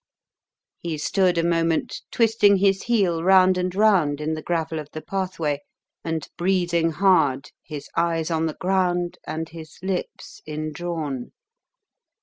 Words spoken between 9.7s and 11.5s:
lips indrawn.